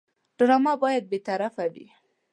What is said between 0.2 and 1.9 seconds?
ډرامه باید بېطرفه وي